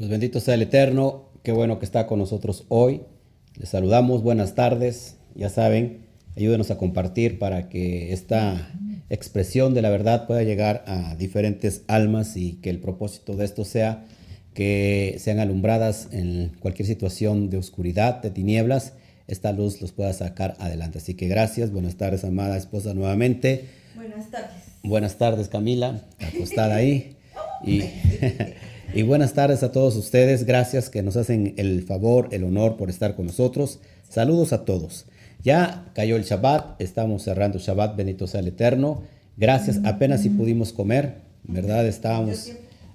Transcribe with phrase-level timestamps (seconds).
[0.00, 3.02] Pues bendito sea el Eterno, qué bueno que está con nosotros hoy.
[3.58, 5.18] Les saludamos, buenas tardes.
[5.34, 6.06] Ya saben,
[6.38, 8.72] ayúdenos a compartir para que esta
[9.10, 13.66] expresión de la verdad pueda llegar a diferentes almas y que el propósito de esto
[13.66, 14.06] sea
[14.54, 18.94] que sean alumbradas en cualquier situación de oscuridad, de tinieblas,
[19.28, 20.96] esta luz los pueda sacar adelante.
[20.96, 23.66] Así que gracias, buenas tardes, amada esposa, nuevamente.
[23.94, 24.62] Buenas tardes.
[24.82, 27.18] Buenas tardes, Camila, acostada ahí.
[27.62, 27.82] Y
[28.92, 30.44] Y buenas tardes a todos ustedes.
[30.44, 33.78] Gracias que nos hacen el favor, el honor por estar con nosotros.
[34.08, 35.06] Saludos a todos.
[35.44, 39.02] Ya cayó el Shabbat, estamos cerrando Shabbat, bendito sea el Eterno.
[39.36, 41.86] Gracias, apenas si pudimos comer, ¿verdad?
[41.86, 42.50] Estábamos,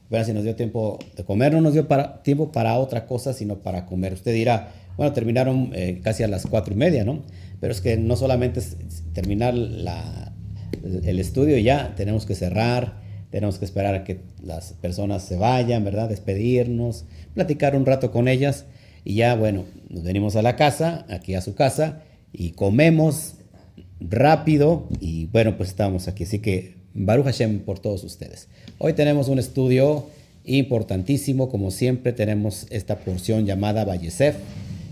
[0.08, 3.32] apenas si nos dio tiempo de comer, no nos dio para, tiempo para otra cosa,
[3.32, 4.14] sino para comer.
[4.14, 7.24] Usted dirá, bueno, terminaron eh, casi a las cuatro y media, ¿no?
[7.62, 8.76] Pero es que no solamente es
[9.14, 10.34] terminar la,
[10.84, 15.84] el estudio ya, tenemos que cerrar, tenemos que esperar a que las personas se vayan,
[15.84, 16.10] ¿verdad?
[16.10, 18.66] Despedirnos, platicar un rato con ellas
[19.04, 22.02] y ya, bueno, nos venimos a la casa, aquí a su casa
[22.34, 23.36] y comemos
[24.00, 26.24] rápido y bueno, pues estamos aquí.
[26.24, 28.48] Así que Baruch Hashem por todos ustedes.
[28.78, 30.08] Hoy tenemos un estudio
[30.46, 34.36] importantísimo, como siempre tenemos esta porción llamada Vallesef,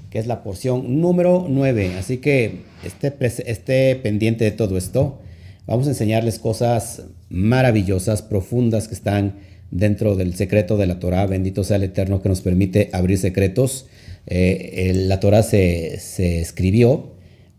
[0.09, 1.95] que es la porción número 9.
[1.97, 3.13] Así que esté,
[3.47, 5.19] esté pendiente de todo esto.
[5.65, 7.03] Vamos a enseñarles cosas
[7.33, 9.39] maravillosas, profundas que están
[9.71, 11.25] dentro del secreto de la Torah.
[11.25, 13.87] Bendito sea el Eterno que nos permite abrir secretos.
[14.27, 15.95] Eh, la Torah se,
[16.39, 17.11] escribió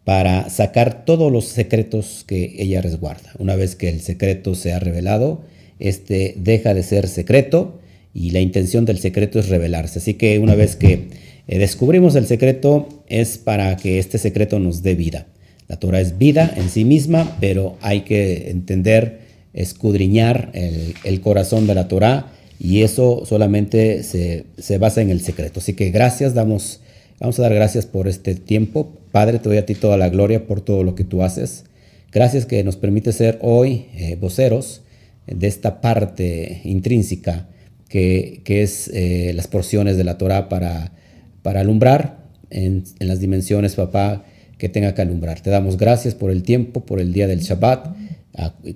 [0.04, 3.32] para sacar todos los secretos que ella resguarda.
[3.38, 5.42] Una vez que el secreto se ha revelado,
[5.80, 7.80] este deja de ser secreto
[8.14, 9.98] y la intención del secreto es revelarse.
[9.98, 11.08] Así que una vez que
[11.48, 15.26] eh, descubrimos el secreto es para que este secreto nos dé vida.
[15.66, 19.20] La Torah es vida en sí misma, pero hay que entender,
[19.54, 25.60] escudriñar el, corazón de la Torah y eso solamente se, basa en el secreto.
[25.60, 26.80] Así que gracias, damos,
[27.20, 28.92] vamos a dar gracias por este tiempo.
[29.12, 31.64] Padre, te doy a ti toda la gloria por todo lo que tú haces.
[32.12, 34.82] Gracias que nos permite ser hoy eh, voceros
[35.26, 37.48] de esta parte intrínseca
[37.88, 40.92] que, es eh, las porciones de la Torah para,
[41.42, 44.24] para alumbrar en, en las dimensiones, papá,
[44.58, 45.40] que tenga que alumbrar.
[45.40, 47.94] Te damos gracias por el tiempo, por el día del Shabbat,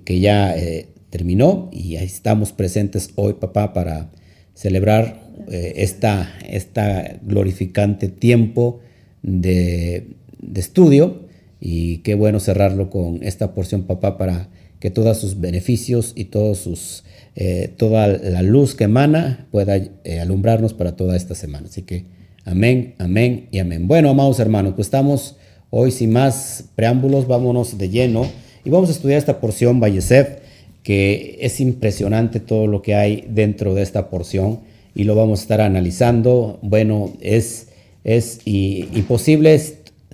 [0.05, 4.11] que ya eh, terminó y ahí estamos presentes hoy, papá, para
[4.53, 8.79] celebrar eh, esta, esta glorificante tiempo
[9.21, 10.15] de,
[10.55, 11.27] estudio
[11.59, 14.49] y qué bueno cerrarlo con esta porción, papá, para
[14.79, 17.03] que todos sus beneficios y todos sus,
[17.35, 19.81] eh, toda la luz que emana pueda
[20.21, 21.67] alumbrarnos para toda esta semana.
[21.67, 22.05] Así que
[22.45, 23.87] amén, amén y amén.
[23.87, 25.35] Bueno, amados hermanos, pues estamos
[25.71, 28.25] Hoy, sin más preámbulos, vámonos de lleno
[28.69, 30.41] y vamos a estudiar esta porción Vallesef,
[30.83, 34.59] que es impresionante todo lo que hay dentro de esta porción
[34.93, 36.59] y lo vamos a estar analizando.
[36.61, 37.69] Bueno, es,
[38.03, 39.59] es imposible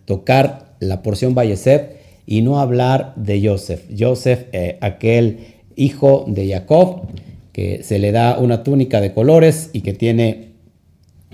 [0.06, 1.82] tocar la porción Vallesef
[2.26, 3.82] y no hablar de Joseph.
[4.00, 5.40] Joseph, eh, aquel
[5.76, 7.10] hijo de Jacob,
[7.52, 10.54] que se le da una túnica de colores y que tiene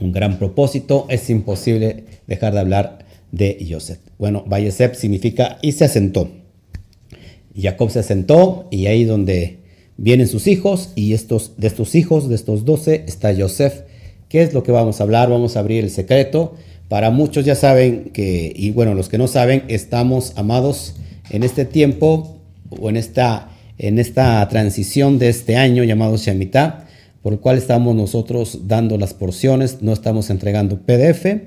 [0.02, 4.00] un gran propósito, es imposible dejar de hablar de Joseph.
[4.18, 6.41] Bueno, Vallesep significa y se asentó.
[7.56, 9.60] Jacob se asentó y ahí donde
[9.98, 13.82] vienen sus hijos y estos, de estos hijos, de estos doce, está Joseph.
[14.30, 15.30] ¿Qué es lo que vamos a hablar?
[15.30, 16.56] Vamos a abrir el secreto.
[16.88, 20.96] Para muchos ya saben que, y bueno, los que no saben, estamos amados
[21.30, 22.38] en este tiempo
[22.70, 26.88] o en esta, en esta transición de este año llamado Shemitah,
[27.22, 31.42] por el cual estamos nosotros dando las porciones, no estamos entregando PDF, eh,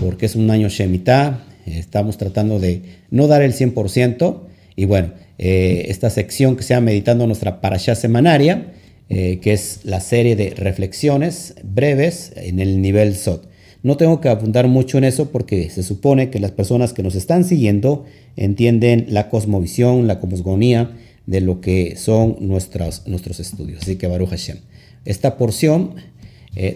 [0.00, 4.47] porque es un año Shemitah, estamos tratando de no dar el 100%,
[4.78, 8.74] y bueno, eh, esta sección que se llama Meditando nuestra parasha semanaria,
[9.08, 13.48] eh, que es la serie de reflexiones breves en el nivel SOT.
[13.82, 17.16] No tengo que apuntar mucho en eso porque se supone que las personas que nos
[17.16, 18.04] están siguiendo
[18.36, 20.92] entienden la cosmovisión, la cosmogonía
[21.26, 23.82] de lo que son nuestros, nuestros estudios.
[23.82, 24.58] Así que Baruch Hashem.
[25.04, 25.96] Esta porción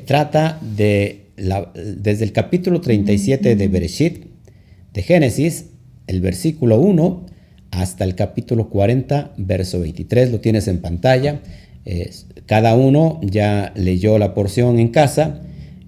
[0.07, 4.25] trata de desde el capítulo 37 de Bereshit,
[4.93, 5.67] de Génesis,
[6.09, 7.27] el versículo 1,
[7.73, 10.31] hasta el capítulo 40, verso 23.
[10.31, 11.41] Lo tienes en pantalla.
[12.47, 15.41] cada uno ya leyó la porción en casa,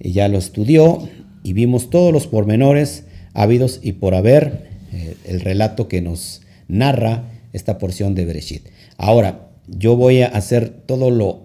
[0.05, 1.09] y ya lo estudió
[1.43, 7.25] y vimos todos los pormenores habidos y por haber, eh, el relato que nos narra
[7.53, 8.69] esta porción de Bereshit.
[8.99, 11.43] Ahora, yo voy a hacer todo lo,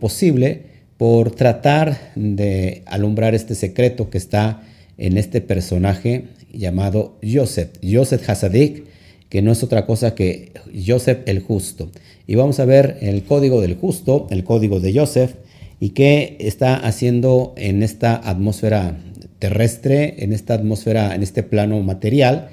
[0.00, 0.62] posible
[0.96, 4.62] por tratar de alumbrar este secreto que está
[4.96, 8.84] en este personaje llamado Joseph, Joseph Hasadik,
[9.34, 10.52] que no es otra cosa que
[10.86, 11.90] Joseph el justo.
[12.24, 15.32] Y vamos a ver el código del justo, el código de Joseph,
[15.80, 18.96] y qué está haciendo en esta atmósfera
[19.40, 22.50] terrestre, en esta atmósfera, en este plano material,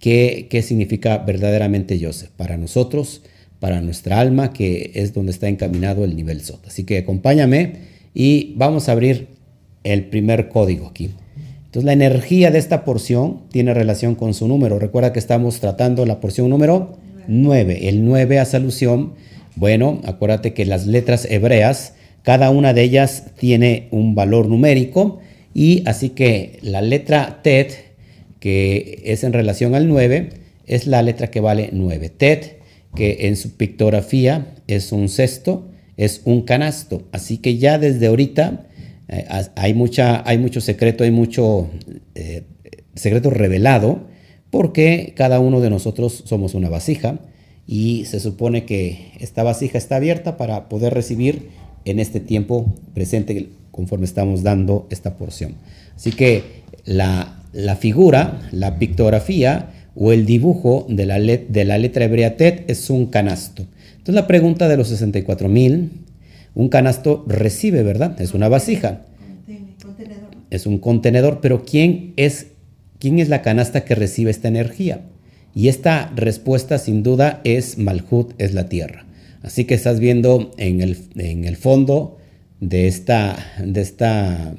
[0.00, 3.20] qué, qué significa verdaderamente Joseph para nosotros,
[3.60, 6.68] para nuestra alma, que es donde está encaminado el nivel SOT.
[6.68, 7.74] Así que acompáñame
[8.14, 9.26] y vamos a abrir
[9.84, 11.10] el primer código aquí.
[11.76, 14.78] Entonces la energía de esta porción tiene relación con su número.
[14.78, 16.96] Recuerda que estamos tratando la porción número
[17.28, 17.90] 9.
[17.90, 19.12] El 9 hace alusión,
[19.56, 21.92] bueno, acuérdate que las letras hebreas,
[22.22, 25.20] cada una de ellas tiene un valor numérico
[25.52, 27.74] y así que la letra TET,
[28.40, 30.30] que es en relación al 9,
[30.66, 32.08] es la letra que vale 9.
[32.08, 32.58] TET,
[32.94, 35.68] que en su pictografía es un cesto,
[35.98, 37.02] es un canasto.
[37.12, 38.64] Así que ya desde ahorita
[39.08, 41.68] eh, hay, mucha, hay mucho secreto, hay mucho
[42.14, 42.44] eh,
[42.94, 44.00] secreto revelado,
[44.50, 47.18] porque cada uno de nosotros somos una vasija
[47.66, 51.48] y se supone que esta vasija está abierta para poder recibir
[51.84, 55.54] en este tiempo presente conforme estamos dando esta porción.
[55.94, 56.42] Así que
[56.84, 57.42] la,
[57.78, 63.06] figura, la pictografía o el dibujo de la, de la letra hebrea TET es un
[63.06, 63.66] canasto.
[63.92, 66.05] Entonces la pregunta de los 64 mil
[66.56, 68.18] un canasto recibe, ¿verdad?
[68.18, 69.02] Es una vasija.
[70.48, 72.46] Es un contenedor, pero ¿quién es,
[72.98, 75.02] ¿quién es la canasta que recibe esta energía?
[75.54, 79.04] Y esta respuesta sin duda es Malhut, es la tierra.
[79.42, 82.16] Así que estás viendo en el, en el fondo
[82.60, 84.54] de esta, de esta,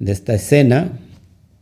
[0.00, 0.98] de esta escena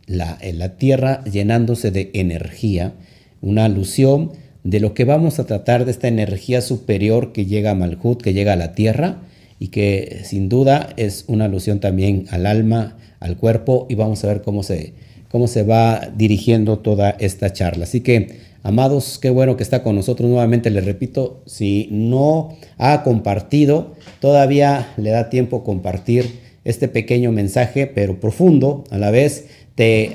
[0.06, 2.94] la, la tierra llenándose de energía,
[3.42, 4.32] una alusión
[4.64, 8.32] de lo que vamos a tratar de esta energía superior que llega a Malhut, que
[8.32, 9.18] llega a la tierra
[9.58, 14.28] y que sin duda es una alusión también al alma, al cuerpo y vamos a
[14.28, 14.94] ver cómo se,
[15.30, 17.84] cómo se va dirigiendo toda esta charla.
[17.84, 20.70] Así que, amados, qué bueno que está con nosotros nuevamente.
[20.70, 28.20] Les repito, si no ha compartido, todavía le da tiempo compartir este pequeño mensaje, pero
[28.20, 29.46] profundo a la vez.
[29.74, 30.10] Te,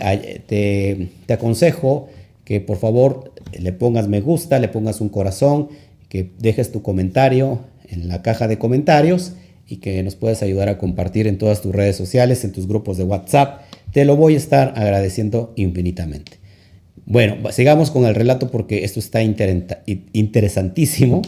[0.47, 2.07] te, te aconsejo
[2.45, 5.69] que por favor le pongas me gusta, le pongas un corazón,
[6.09, 7.59] que dejes tu comentario,
[7.91, 9.33] en la caja de comentarios
[9.67, 12.97] y que nos puedas ayudar a compartir en todas tus redes sociales, en tus grupos
[12.97, 13.61] de WhatsApp.
[13.93, 16.33] Te lo voy a estar agradeciendo infinitamente.
[17.05, 21.21] Bueno, sigamos con el relato porque esto está interesantísimo.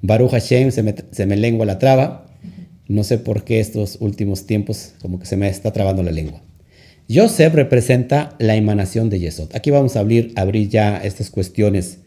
[0.00, 2.26] Baruch Hashem se me, se me lengua la traba.
[2.88, 6.42] No sé por qué estos últimos tiempos como que se me está trabando la lengua.
[7.10, 9.54] Joseph representa la emanación de Yesod.
[9.54, 11.98] Aquí vamos a abrir, abrir ya estas cuestiones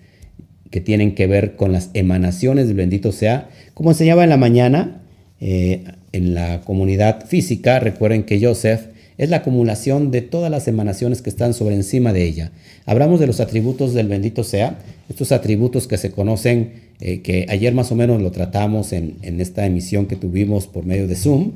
[0.71, 3.49] que tienen que ver con las emanaciones bendito sea.
[3.75, 5.01] Como enseñaba en la mañana,
[5.41, 5.83] eh,
[6.13, 8.87] en la comunidad física, recuerden que Joseph
[9.17, 12.51] es la acumulación de todas las emanaciones que están sobre encima de ella.
[12.85, 14.79] Hablamos de los atributos del bendito sea,
[15.09, 19.65] estos atributos que se conocen, eh, que ayer más o menos lo tratamos en, esta
[19.65, 21.51] emisión que tuvimos por medio de Zoom,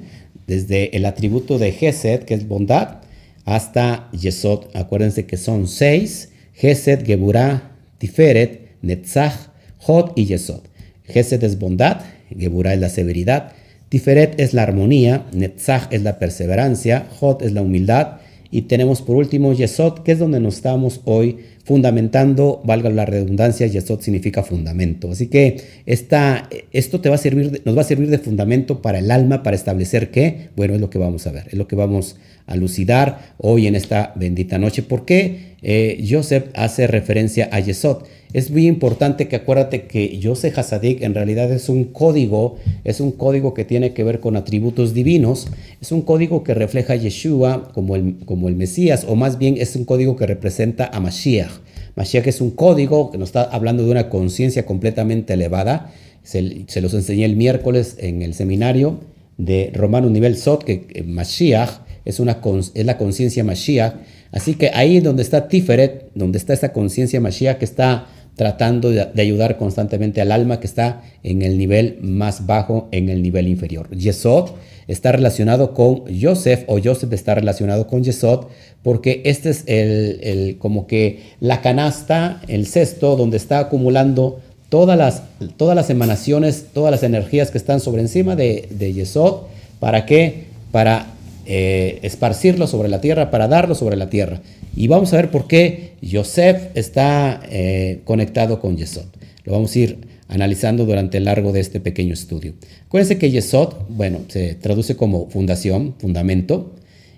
[0.45, 2.97] desde el atributo de Gesed, que es bondad,
[3.45, 4.65] hasta Yesod.
[4.73, 10.68] Acuérdense que son seis, Gesed, Geburah, Tiferet, Netzach, Hod y Yesod.
[11.09, 12.01] Gesed es bondad,
[12.37, 13.51] Geburah es la severidad,
[13.89, 18.19] Tiferet es la armonía, Netzach es la perseverancia, Hod es la humildad
[18.51, 23.67] y tenemos por último Yesod, que es donde nos estamos hoy fundamentando, valga la redundancia,
[23.67, 25.11] Yesod significa fundamento.
[25.11, 28.99] Así que esta, esto te va a servir, nos va a servir de fundamento para
[28.99, 31.75] el alma, para establecer qué, bueno, es lo que vamos a ver, es lo que
[31.75, 34.81] vamos a lucidar hoy en esta bendita noche.
[34.81, 38.03] ¿Por qué eh, Joseph hace referencia a Yesod?
[38.31, 43.11] Es muy importante que acuérdate que Joseph Hasadik en realidad es un código, es un
[43.11, 45.47] código que tiene que ver con atributos divinos,
[45.81, 49.55] es un código que refleja a Yeshua como el, como el Mesías, o más bien
[49.57, 51.49] es un código que representa a Mashiach.
[51.95, 55.91] Mashiach es un código que nos está hablando de una conciencia completamente elevada.
[56.21, 58.99] Se, los enseñé el miércoles en el seminario
[59.39, 62.39] de Romano Nivel Sot, que Mashiach es, una,
[62.75, 63.95] es la conciencia Mashiach.
[64.31, 68.05] Así que ahí donde está Tiferet, donde está esta conciencia Mashiach que está
[68.39, 73.21] tratando de, ayudar constantemente al alma que está en el nivel más bajo, en el
[73.21, 73.89] nivel inferior.
[73.89, 74.51] Yesod
[74.87, 78.45] está relacionado con Joseph o Joseph está relacionado con Yesod
[78.81, 85.23] porque este es el, como que la canasta, el cesto donde está acumulando todas las,
[85.57, 89.47] todas las emanaciones, todas las energías que están sobre encima de, de Yesod.
[89.81, 90.45] ¿Para qué?
[90.71, 91.07] Para
[91.51, 94.39] eh, esparcirlo sobre la tierra, para darlo sobre la tierra.
[94.75, 99.07] Y vamos a ver por qué Yosef está eh, conectado con Yesod.
[99.45, 102.53] Lo vamos a ir analizando durante el largo de este pequeño estudio.
[102.85, 106.75] Acuérdense que Yesod, bueno, se traduce como fundación, fundamento,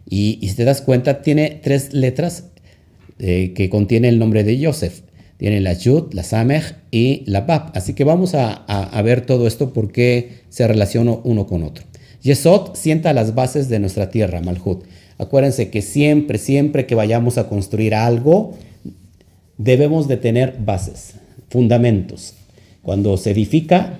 [0.09, 2.45] y, si te das cuenta, tiene tres letras
[3.19, 5.01] eh, que contienen el nombre de Yosef.
[5.35, 7.71] Tiene la Yud, la Samech y la Bab.
[7.73, 11.83] Así que vamos a, ver todo esto porque se relaciona uno con otro.
[12.21, 14.83] Yesod sienta las bases de nuestra tierra, Malhut.
[15.17, 18.53] Acuérdense que siempre, siempre que vayamos a construir algo,
[19.57, 21.15] debemos de tener bases,
[21.49, 22.33] fundamentos.
[22.81, 23.99] Cuando se edifica,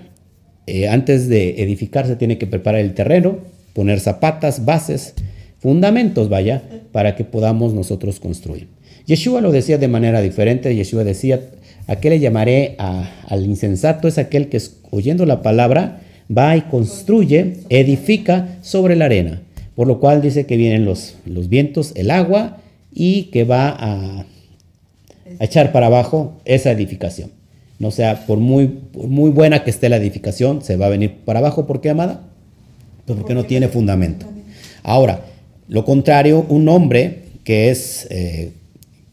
[0.67, 3.39] eh, antes de edificar se tiene que preparar el terreno,
[3.73, 5.13] poner zapatas, bases,
[5.59, 8.67] fundamentos, vaya, para que podamos nosotros construir.
[9.05, 10.75] Yeshua lo decía de manera diferente.
[10.75, 11.41] Yeshua decía,
[11.87, 14.07] ¿a qué le llamaré al insensato?
[14.07, 16.01] Es aquel que oyendo la palabra
[16.35, 19.41] va y construye, edifica sobre la arena.
[19.75, 22.57] Por lo cual dice que vienen los, los vientos, el agua
[22.93, 24.25] y que va a,
[25.39, 27.31] echar para abajo esa edificación.
[27.79, 31.39] No sea, por muy, muy buena que esté la edificación, se va a venir para
[31.39, 31.65] abajo.
[31.65, 32.21] ¿Por qué, amada?
[33.05, 34.27] Pues porque no tiene fundamento.
[34.83, 35.21] Ahora,
[35.67, 38.51] lo contrario, un hombre que es eh,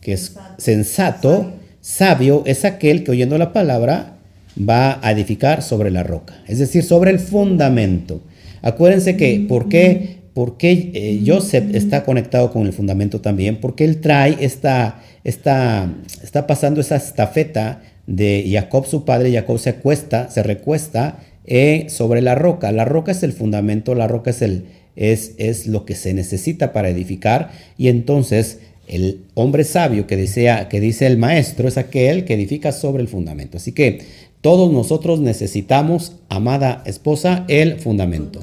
[0.00, 4.17] que es sensato, sabio, es aquel que oyendo la palabra
[4.58, 8.22] va a edificar sobre la roca, es decir, sobre el fundamento.
[8.62, 13.60] Acuérdense que, ¿por qué, por qué eh, Joseph está conectado con el fundamento también?
[13.60, 19.32] Porque él trae esta, esta, está pasando esa estafeta de Jacob, su padre.
[19.32, 22.72] Jacob se acuesta, se recuesta eh, sobre la roca.
[22.72, 24.64] La roca es el fundamento, la roca es, el,
[24.96, 27.50] es, es lo que se necesita para edificar.
[27.76, 32.72] Y entonces el hombre sabio que, desea, que dice el maestro es aquel que edifica
[32.72, 33.58] sobre el fundamento.
[33.58, 34.00] Así que
[34.40, 38.40] todos nosotros necesitamos, amada esposa, el fundamento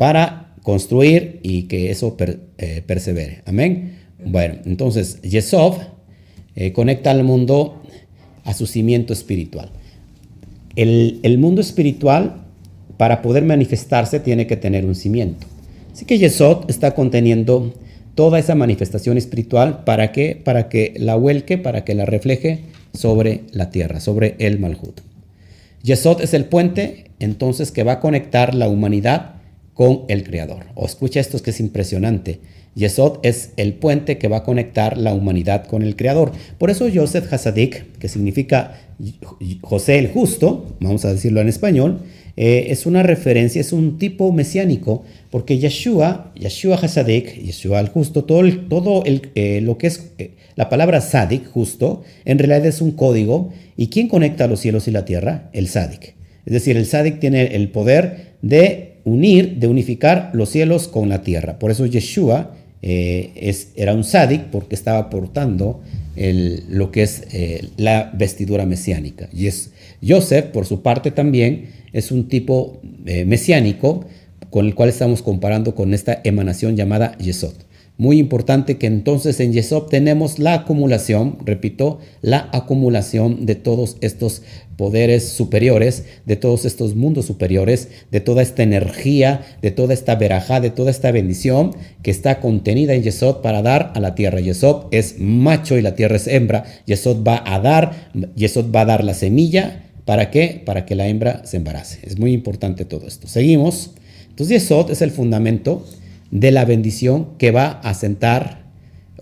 [0.00, 2.16] para construir y que eso
[2.56, 3.42] eh, persevere.
[3.44, 3.98] Amén.
[4.24, 5.76] Bueno, entonces Yesov
[6.56, 7.82] eh, conecta al mundo
[8.44, 9.70] a su cimiento espiritual.
[10.74, 12.46] El, mundo espiritual,
[12.96, 15.46] para poder manifestarse, tiene que tener un cimiento.
[15.92, 17.74] Así que Yesod está conteniendo
[18.14, 20.40] toda esa manifestación espiritual, ¿para qué?
[20.42, 22.60] Para que la vuelque, para que la refleje
[22.94, 25.09] sobre la tierra, sobre el Malhut.
[25.82, 29.34] Yesod es el puente, entonces, que va a conectar la humanidad
[29.74, 30.66] con el Creador.
[30.74, 32.40] O escucha esto que es impresionante.
[32.74, 36.32] Yesod es el puente que va a conectar la humanidad con el Creador.
[36.58, 38.78] Por eso Yosef Hasadik, que significa
[39.62, 42.00] José el Justo, vamos a decirlo en español,
[42.36, 48.24] eh, es una referencia, es un tipo mesiánico, porque Yeshua, Yeshua Hasadik, Yeshua el Justo,
[48.24, 52.80] todo, todo el, eh, lo que es eh, la palabra Sadik, justo, en realidad es
[52.80, 53.52] un código.
[53.76, 55.50] ¿Y quién conecta los cielos y la tierra?
[55.52, 56.14] El Sadik.
[56.46, 61.22] Es decir, el Sadik tiene el poder de unir, de unificar los cielos con la
[61.22, 61.58] tierra.
[61.58, 65.80] Por eso Yeshua es, era un Sadik, porque estaba portando
[66.16, 67.24] el, lo que es
[67.76, 69.28] la vestidura mesiánica.
[69.32, 69.70] Y es
[70.06, 74.04] Joseph, por su parte, también es un tipo eh, mesiánico
[74.50, 77.54] con el cual estamos comparando con esta emanación llamada Yesod.
[78.00, 84.40] Muy importante que entonces en Yesod tenemos la acumulación, repito, la acumulación de todos estos
[84.78, 90.60] poderes superiores, de todos estos mundos superiores, de toda esta energía, de toda esta verajá,
[90.60, 94.40] de toda esta bendición que está contenida en Yesod para dar a la tierra.
[94.40, 96.64] Yesod es macho y la tierra es hembra.
[96.86, 100.60] Yesod va a dar, Yesod va a dar la semilla ¿Para qué?
[100.66, 102.00] Para que la hembra se embarace.
[102.02, 103.28] Es muy importante todo esto.
[103.28, 103.92] Seguimos.
[104.28, 105.86] Entonces, Yesod es el fundamento
[106.32, 108.64] de la bendición que va a sentar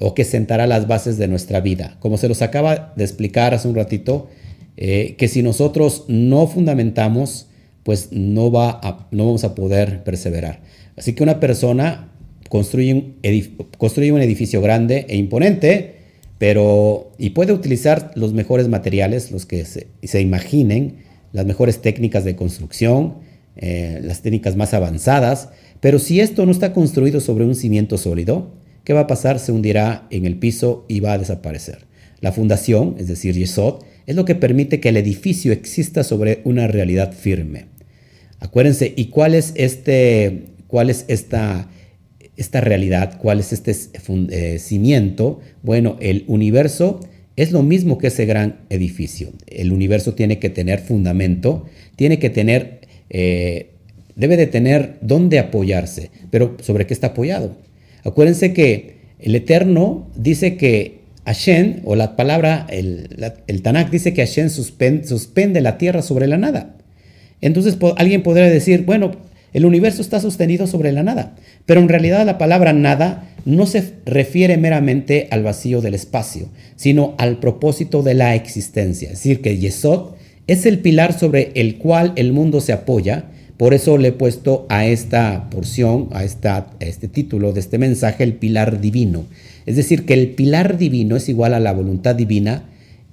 [0.01, 1.99] o que sentará las bases de nuestra vida.
[2.01, 4.31] Como se los acaba de explicar hace un ratito,
[4.79, 7.49] eh, que si nosotros no fundamentamos,
[7.83, 8.81] pues no, va
[9.11, 10.61] no vamos a poder perseverar.
[10.97, 12.13] Así que una persona
[12.49, 13.15] construye un,
[13.77, 15.97] construye un edificio grande e imponente,
[16.39, 20.99] pero, y puede utilizar los mejores materiales, los que se, imaginen,
[21.33, 23.17] las mejores técnicas de construcción,
[23.57, 28.53] eh, las técnicas más avanzadas, pero si esto no está construido sobre un cimiento sólido,
[28.85, 29.39] ¿qué va a pasar?
[29.39, 31.87] Se hundirá en el piso y va a desaparecer.
[32.21, 36.67] La fundación, es decir, Yesod, es lo que permite que el edificio exista sobre una
[36.67, 37.67] realidad firme.
[38.41, 41.69] Acuérdense, ¿y cuál es este, cuál es esta,
[42.39, 43.75] esta realidad, cuál es este
[44.31, 45.41] eh, cimiento.
[45.63, 47.01] Bueno, el universo
[47.37, 49.33] es lo mismo que ese gran edificio.
[49.47, 51.67] El universo tiene que tener fundamento,
[51.97, 52.81] tiene que tener,
[53.11, 53.71] eh,
[54.15, 57.57] debe de tener dónde apoyarse, pero ¿sobre qué está apoyado?
[58.05, 64.25] Acuérdense que el Eterno dice que Hashem, o la palabra, el, el Tanakh dice que
[64.25, 66.77] Hashem suspende la tierra sobre la nada.
[67.41, 69.13] Entonces alguien podría decir, bueno,
[69.53, 71.35] el universo está sostenido sobre la nada,
[71.67, 77.15] pero en realidad la palabra nada no se refiere meramente al vacío del espacio, sino
[77.19, 79.09] al propósito de la existencia.
[79.09, 80.11] Es decir, que Yesod
[80.47, 83.27] es el pilar sobre el cual el mundo se apoya.
[83.57, 88.25] Por eso le he puesto a esta porción, a, esta, este título de este mensaje,
[88.25, 89.25] el pilar divino.
[89.67, 92.65] Es decir, que el pilar divino es igual a la voluntad divina,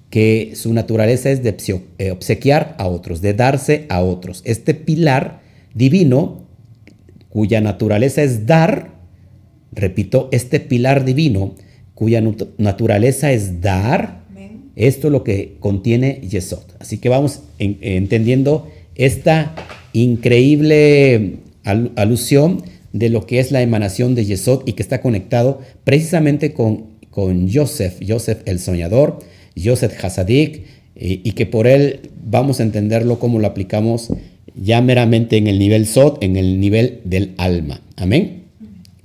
[0.10, 1.56] que su naturaleza es de
[1.98, 4.42] eh, obsequiar a otros, de darse a otros.
[4.46, 5.45] Este pilar
[5.76, 6.48] divino,
[7.30, 8.96] cuya naturaleza es dar,
[9.72, 11.54] repito, este pilar divino,
[11.94, 12.24] cuya
[12.58, 14.24] naturaleza es dar,
[14.76, 16.64] esto es lo que contiene Yesod.
[16.80, 19.54] Así que vamos entendiendo esta
[19.94, 26.54] increíble alusión de lo que es la emanación de Yesod y que está conectado precisamente
[26.54, 29.20] con, con Joseph, Joseph el soñador,
[29.62, 30.64] Joseph Hasadik,
[30.98, 34.12] y que por él vamos a entenderlo como lo aplicamos
[34.56, 37.82] ya meramente en el nivel Sod, en el nivel del alma.
[37.96, 38.44] Amén.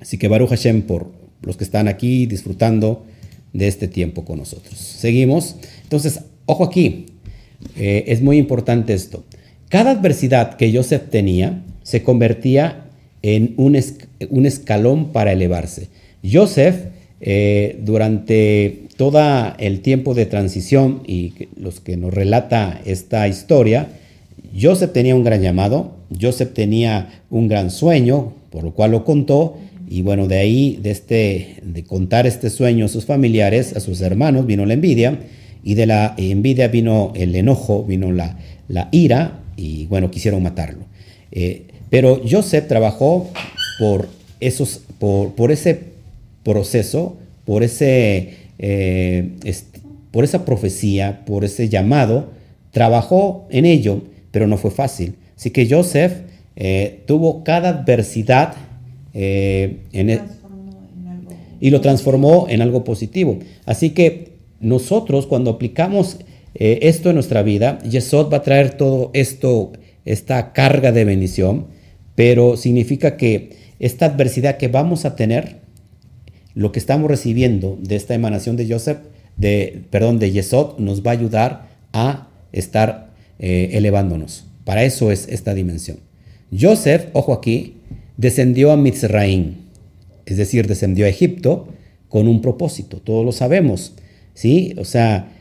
[0.00, 3.04] Así que Baruch Hashem por los que están aquí disfrutando
[3.52, 4.78] de este tiempo con nosotros.
[4.78, 5.57] Seguimos.
[5.83, 7.07] Entonces, ojo aquí,
[7.76, 9.25] eh, es muy importante esto.
[9.69, 12.87] Cada adversidad que Joseph tenía se convertía
[13.23, 13.78] en un,
[14.30, 15.88] un escalón para elevarse.
[16.25, 16.76] Joseph,
[17.21, 19.21] eh, durante todo
[19.59, 23.88] el tiempo de transición y los que nos relata esta historia,
[24.59, 29.56] Joseph tenía un gran llamado, Joseph tenía un gran sueño, por lo cual lo contó,
[29.88, 34.00] y bueno, de ahí, de, este, de contar este sueño a sus familiares, a sus
[34.00, 35.18] hermanos, vino la envidia,
[35.62, 40.85] y de la envidia vino el enojo, vino la, la ira, y bueno, quisieron matarlo.
[41.32, 43.30] Eh, pero Joseph trabajó
[43.78, 45.90] por, esos, por, por ese
[46.44, 49.30] proceso, por, ese, eh,
[50.11, 52.30] por esa profecía, por ese llamado,
[52.70, 55.16] trabajó en ello, pero no fue fácil.
[55.37, 56.12] Así que Joseph
[56.56, 58.54] eh, tuvo cada adversidad
[59.14, 60.20] eh, e-
[61.60, 63.38] y lo transformó en algo positivo.
[63.66, 66.18] Así que nosotros cuando aplicamos
[66.54, 69.72] eh, esto en nuestra vida, Yesod va a traer todo esto,
[70.04, 71.66] esta carga de bendición,
[72.14, 75.60] pero significa que esta adversidad que vamos a tener,
[76.54, 78.99] lo que estamos recibiendo de esta emanación de Joseph,
[79.37, 83.09] de, perdón, de Yesod, nos va a ayudar a estar
[83.40, 84.44] eh, elevándonos.
[84.64, 85.99] Para eso es esta dimensión.
[86.59, 87.78] Joseph, ojo aquí,
[88.16, 89.54] descendió a Mitzraim,
[90.26, 91.68] es decir, descendió a Egipto
[92.09, 93.95] con un propósito, todos lo sabemos,
[94.34, 94.75] ¿sí?
[94.76, 95.32] O sea,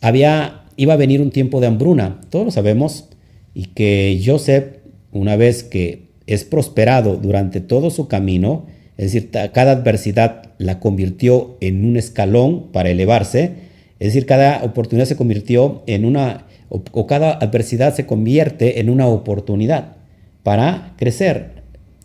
[0.00, 3.08] había, iba a venir un tiempo de hambruna, todos lo sabemos,
[3.52, 4.76] y que Joseph,
[5.12, 11.56] una vez que es prosperado durante todo su camino, es decir, cada adversidad la convirtió
[11.60, 13.52] en un escalón para elevarse,
[13.98, 19.06] es decir, cada oportunidad se convirtió en una, o cada adversidad se convierte en una
[19.06, 19.96] oportunidad
[20.42, 21.60] para crecer,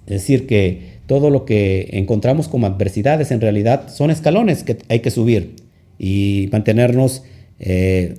[0.06, 5.00] es decir, que todo lo que encontramos como adversidades en realidad son escalones que hay
[5.00, 5.56] que subir
[6.00, 7.24] y mantenernos
[7.60, 8.16] eh,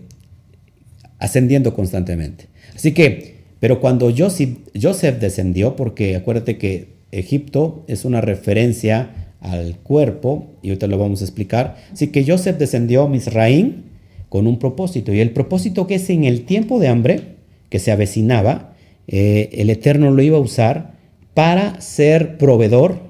[1.18, 2.46] ascendiendo constantemente.
[2.74, 9.76] Así que, pero cuando Joseph, Joseph descendió, porque acuérdate que Egipto es una referencia al
[9.78, 13.84] cuerpo, y ahorita lo vamos a explicar, así que Joseph descendió a Misraín
[14.28, 17.36] con un propósito, y el propósito que es en el tiempo de hambre
[17.68, 18.74] que se avecinaba,
[19.08, 20.94] eh, el Eterno lo iba a usar
[21.34, 23.00] para ser proveedor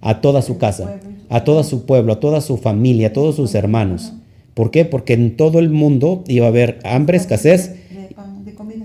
[0.00, 3.54] a toda su casa, a todo su pueblo, a toda su familia, a todos sus
[3.54, 4.12] hermanos.
[4.54, 4.84] ¿Por qué?
[4.84, 7.74] Porque en todo el mundo iba a haber hambre, escasez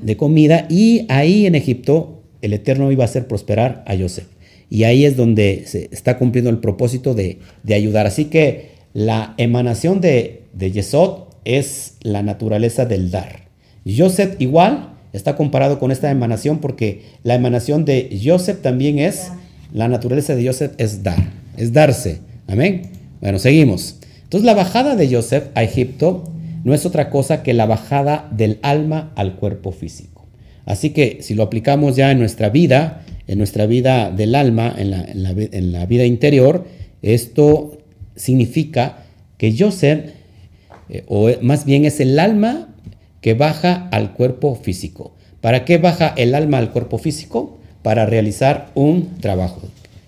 [0.02, 4.28] de comida y ahí en Egipto el Eterno iba a hacer prosperar a Joseph.
[4.70, 8.08] Y ahí es donde se está cumpliendo el propósito de, ayudar.
[8.08, 13.48] Así que la emanación de, de Yesod es la naturaleza del dar.
[13.86, 19.32] Joseph igual está comparado con esta emanación porque la emanación de Joseph también es,
[19.74, 22.20] la naturaleza de Joseph es dar, es darse.
[22.48, 22.84] Amén.
[23.22, 23.98] Bueno, seguimos.
[24.24, 26.24] Entonces la bajada de Joseph a Egipto
[26.64, 30.26] no es otra cosa que la bajada del alma al cuerpo físico.
[30.66, 34.92] Así que si lo aplicamos ya en nuestra vida, en nuestra vida del alma, en
[34.92, 36.66] la, en la, vida interior,
[37.02, 37.78] esto
[38.16, 39.06] significa
[39.38, 40.12] que Joseph,
[40.92, 42.68] eh, o más bien es el alma
[43.22, 45.14] que baja al cuerpo físico.
[45.40, 47.58] ¿Para qué baja el alma al cuerpo físico?
[47.82, 49.62] Para realizar un trabajo.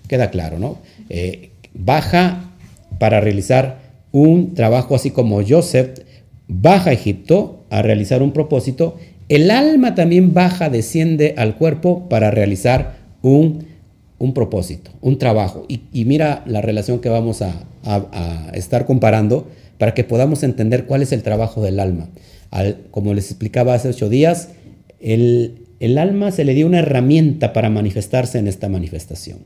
[0.07, 0.77] Queda claro, ¿no?
[1.09, 2.51] Eh, baja
[2.99, 3.79] para realizar
[4.11, 6.01] un trabajo, así como Joseph
[6.47, 8.97] baja a Egipto a realizar un propósito,
[9.29, 13.65] el alma también baja, desciende al cuerpo para realizar un,
[14.19, 15.65] un propósito, un trabajo.
[15.67, 17.53] Y, mira la relación que vamos a
[18.53, 19.47] estar comparando
[19.83, 22.07] para que podamos entender cuál es el trabajo del alma
[22.91, 24.49] como les explicaba hace ocho días,
[24.99, 25.57] el,
[25.97, 29.39] alma se le dio una herramienta para manifestarse en esta manifestación,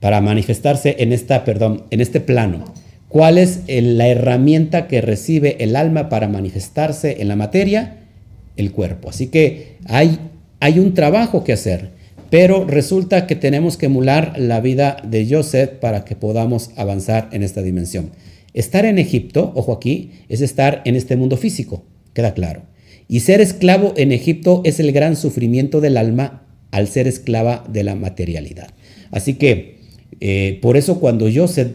[0.00, 2.64] para manifestarse en, esta, perdón, en este plano.
[3.08, 7.98] ¿Cuál es la herramienta que recibe el alma para manifestarse en la materia?
[8.56, 9.10] El cuerpo.
[9.10, 10.18] Así que hay,
[10.58, 11.90] hay un trabajo que hacer,
[12.28, 17.44] pero resulta que tenemos que emular la vida de Joseph para que podamos avanzar en
[17.44, 18.10] esta dimensión.
[18.54, 21.84] Estar en Egipto, ojo aquí, es estar en este mundo físico.
[22.12, 22.62] Queda claro.
[23.08, 27.84] Y ser esclavo en Egipto es el gran sufrimiento del alma al ser esclava de
[27.84, 28.68] la materialidad.
[29.10, 29.78] Así que
[30.20, 31.72] eh, por eso cuando Joseph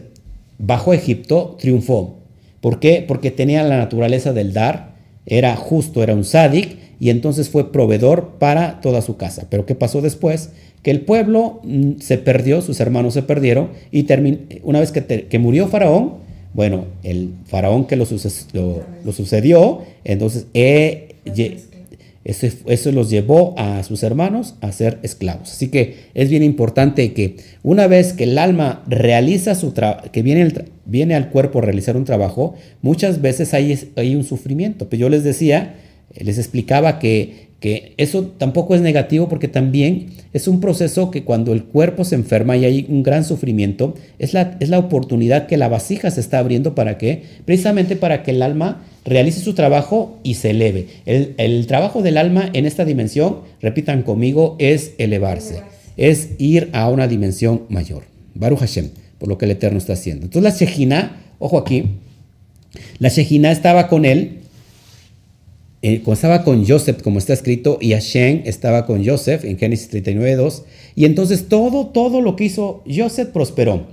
[0.58, 2.18] bajó a Egipto, triunfó.
[2.60, 3.04] ¿Por qué?
[3.06, 4.94] Porque tenía la naturaleza del dar,
[5.26, 9.46] era justo, era un sádic, y entonces fue proveedor para toda su casa.
[9.50, 10.50] Pero ¿qué pasó después?
[10.82, 14.06] Que el pueblo mm, se perdió, sus hermanos se perdieron, y
[14.62, 16.23] una vez que, murió Faraón,
[16.54, 21.16] bueno, el faraón que lo, sucedió, entonces eh,
[22.24, 25.52] eso, los llevó a sus hermanos a ser esclavos.
[25.52, 30.22] Así que es bien importante que una vez que el alma realiza su trabajo, que
[30.22, 30.52] viene,
[30.86, 34.88] viene al cuerpo a realizar un trabajo, muchas veces hay, hay un sufrimiento.
[34.88, 35.74] Pero yo les decía,
[36.16, 41.54] les explicaba que, que eso tampoco es negativo porque también es un proceso que cuando
[41.54, 45.56] el cuerpo se enferma y hay un gran sufrimiento, es la, es la oportunidad que
[45.56, 50.18] la vasija se está abriendo para que, precisamente para que el alma realice su trabajo
[50.22, 50.88] y se eleve.
[51.06, 55.62] El, trabajo del alma en esta dimensión, repitan conmigo, es elevarse,
[55.96, 58.02] es ir a una dimensión mayor.
[58.34, 60.26] Baruch Hashem, por lo que el Eterno está haciendo.
[60.26, 61.92] Entonces la Shejina, ojo aquí,
[62.98, 64.40] la Shejina estaba con él,
[65.86, 70.62] eh, estaba con Joseph, como está escrito, y Hashem estaba con Joseph en Génesis 39.2,
[70.94, 73.86] y entonces todo, todo lo que hizo Joseph prosperó.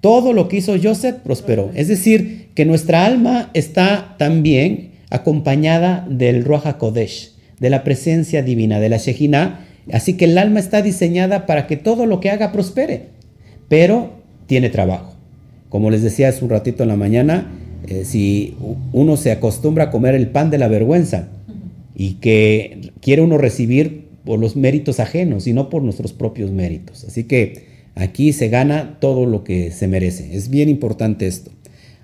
[0.00, 1.72] Todo lo que hizo Joseph prosperó.
[1.74, 8.80] Es decir, que nuestra alma está también acompañada del Ruach HaKodesh, de la presencia divina,
[8.80, 9.66] de la Shejina.
[9.92, 13.08] Así que el alma está diseñada para que todo lo que haga prospere,
[13.68, 14.12] pero
[14.46, 15.14] tiene trabajo.
[15.68, 17.52] Como les decía hace un ratito en la mañana,
[17.88, 18.56] eh, si
[18.92, 21.28] uno se acostumbra a comer el pan de la vergüenza
[21.94, 27.04] y que quiere uno recibir por los méritos ajenos y no por nuestros propios méritos.
[27.04, 30.36] Así que Aquí se gana todo lo que se merece.
[30.36, 31.50] Es bien importante esto.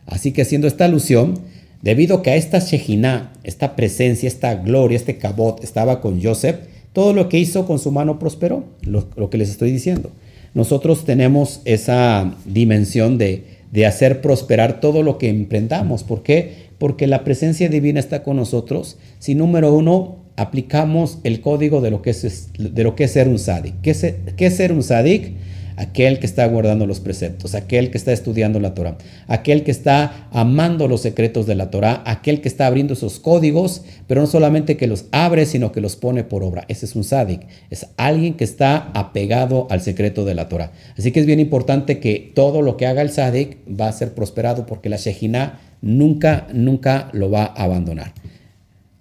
[0.07, 1.39] Así que haciendo esta alusión,
[1.83, 6.57] debido que a esta Shejina, esta presencia, esta gloria, este cabot estaba con Joseph,
[6.95, 10.11] todo lo que hizo con su mano prosperó, lo, que les estoy diciendo.
[10.55, 16.05] Nosotros tenemos esa dimensión de, de hacer prosperar todo lo que emprendamos.
[16.05, 16.69] ¿Por qué?
[16.79, 18.99] Porque la presencia divina está con nosotros.
[19.19, 23.29] Si número uno, aplicamos el código de lo que es, de lo que es ser
[23.29, 23.81] un sadik.
[23.81, 25.33] ¿Qué es, qué ser un sadik?
[25.77, 30.29] Aquel que está guardando los preceptos, aquel que está estudiando la Torah, aquel que está
[30.31, 34.77] amando los secretos de la Torah, aquel que está abriendo esos códigos, pero no solamente
[34.77, 36.65] que los abre, sino que los pone por obra.
[36.69, 40.73] Ese es un sádic, es alguien que está apegado al secreto de la Torah.
[40.97, 44.15] Así que es bien importante que todo lo que haga el sádic va a ser
[44.15, 48.13] prosperado porque la Shejina nunca, nunca lo va a abandonar.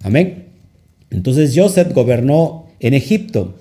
[0.02, 0.46] Amén.
[1.10, 3.54] Entonces Joseph gobernó en Egipto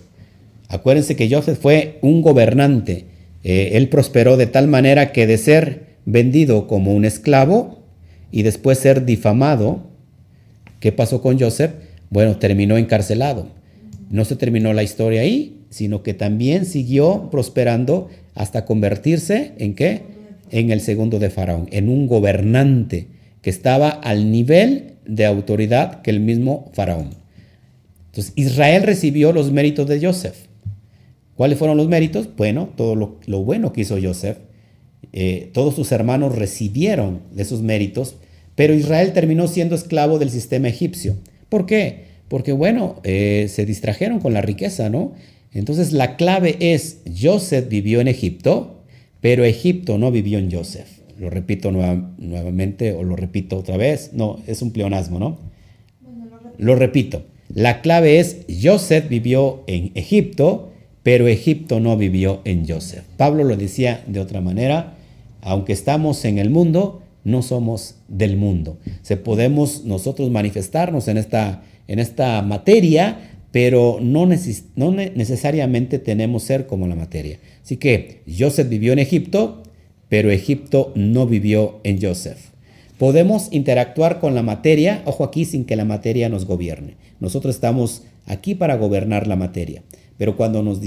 [0.71, 3.03] Acuérdense que Joseph fue un gobernante.
[3.43, 7.83] Eh, él prosperó de tal manera que de ser vendido como un esclavo
[8.31, 9.83] y después ser difamado,
[10.79, 11.71] ¿qué pasó con Joseph?
[12.09, 13.47] Bueno, terminó encarcelado.
[14.09, 20.03] No se terminó la historia ahí, sino que también siguió prosperando hasta convertirse en qué?
[20.51, 23.07] En el segundo de Faraón, en un gobernante
[23.41, 27.09] que estaba al nivel de autoridad que el mismo Faraón.
[28.05, 30.50] Entonces, Israel recibió los méritos de Joseph.
[31.35, 32.29] ¿Cuáles fueron los méritos?
[32.35, 34.37] Bueno, todo lo, bueno que hizo Joseph.
[35.13, 38.15] Eh, todos sus hermanos recibieron de esos méritos,
[38.55, 41.17] pero Israel terminó siendo esclavo del sistema egipcio.
[41.49, 42.05] ¿Por qué?
[42.27, 45.13] Porque, bueno, eh, se distrajeron con la riqueza, ¿no?
[45.53, 48.83] Entonces la clave es, Joseph vivió en Egipto,
[49.19, 50.87] pero Egipto no vivió en Joseph.
[51.19, 54.11] Lo repito nuevamente o lo repito otra vez.
[54.13, 55.51] No, es un pleonasmo, ¿no?
[56.57, 57.23] lo repito.
[57.53, 60.70] La clave es, Joseph vivió en Egipto,
[61.03, 63.03] pero Egipto no vivió en Joseph.
[63.17, 64.95] Pablo lo decía de otra manera,
[65.41, 68.77] aunque estamos en el mundo, no somos del mundo.
[69.01, 74.27] Se podemos nosotros manifestarnos en esta, en esta materia, pero no,
[74.75, 77.39] no necesariamente tenemos ser como la materia.
[77.63, 79.63] Así que Joseph vivió en Egipto,
[80.09, 82.51] pero Egipto no vivió en Joseph.
[82.97, 86.97] Podemos interactuar con la materia, ojo aquí, sin que la materia nos gobierne.
[87.19, 89.81] Nosotros estamos aquí para gobernar la materia.
[90.21, 90.79] Pero cuando nos,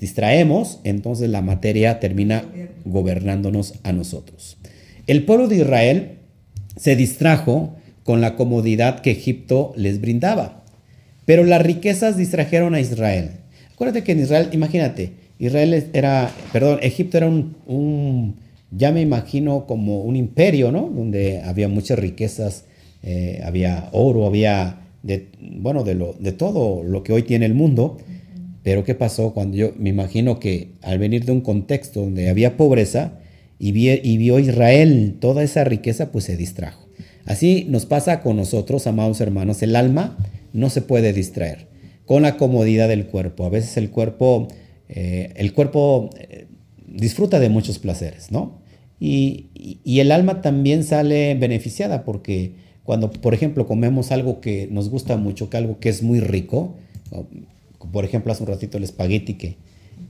[0.00, 2.44] distraemos, entonces la materia termina
[2.84, 4.56] gobernándonos a nosotros.
[5.06, 6.10] El pueblo de Israel
[6.74, 10.64] se distrajo con la comodidad que Egipto les brindaba,
[11.26, 13.30] pero las riquezas distrajeron a Israel.
[13.72, 18.34] Acuérdate que en Israel, imagínate, Israel era, perdón, Egipto era un,
[18.72, 20.90] ya me imagino como un imperio, ¿no?
[20.92, 22.64] Donde había muchas riquezas,
[23.04, 27.54] eh, había oro, había, de, bueno, de, lo, de todo lo que hoy tiene el
[27.54, 27.98] mundo.
[28.62, 32.56] Pero ¿qué pasó cuando yo me imagino que al venir de un contexto donde había
[32.56, 33.18] pobreza
[33.62, 33.70] y,
[34.16, 36.88] vio Israel toda esa riqueza, pues se distrajo.
[37.24, 40.18] Así nos pasa con nosotros, amados hermanos, el alma
[40.52, 41.68] no se puede distraer
[42.04, 43.44] con la comodidad del cuerpo.
[43.44, 44.48] A veces el cuerpo,
[44.88, 46.46] eh, el cuerpo, eh,
[46.88, 48.60] disfruta de muchos placeres, ¿no?
[48.98, 49.46] Y,
[49.84, 55.16] y, el alma también sale beneficiada porque cuando, por ejemplo, comemos algo que nos gusta
[55.16, 56.76] mucho, que algo que es muy rico,
[57.90, 59.56] por ejemplo, hace un ratito el espagueti que,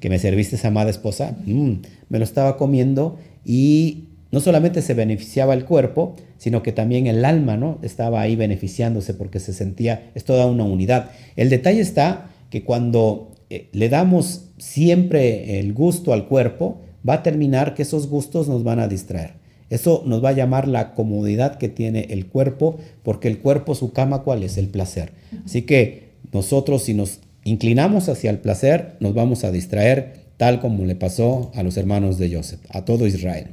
[0.01, 1.73] que me serviste esa amada esposa, mm,
[2.09, 7.25] me lo estaba comiendo y no solamente se beneficiaba el cuerpo, sino que también el
[7.25, 7.79] alma, ¿no?
[7.83, 11.11] Estaba ahí beneficiándose porque se sentía, es toda una unidad.
[11.37, 17.23] El detalle está que cuando eh, le damos siempre el gusto al cuerpo, va a
[17.23, 19.35] terminar que esos gustos nos van a distraer.
[19.69, 23.93] Eso nos va a llamar la comodidad que tiene el cuerpo, porque el cuerpo, su
[23.93, 24.59] cama, ¿cuál es?
[24.59, 25.13] El placer.
[25.45, 30.85] Así que nosotros si nos inclinamos hacia el placer, nos vamos a distraer, tal como
[30.85, 33.47] le pasó a los hermanos de Joseph, a todo Israel.